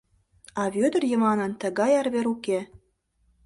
[0.61, 2.59] А Вӧдыр Йыванын тыгай арвер уке.